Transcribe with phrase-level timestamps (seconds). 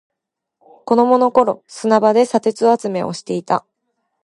[0.59, 3.67] 子供の頃、砂場で砂鉄集めをしていた。